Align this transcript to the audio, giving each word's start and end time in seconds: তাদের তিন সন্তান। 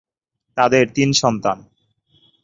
তাদের 0.57 0.85
তিন 0.95 1.09
সন্তান। 1.13 1.57